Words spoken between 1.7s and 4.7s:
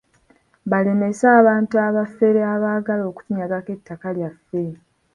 abafere abaagala okutunyagako ettaka lyaffe.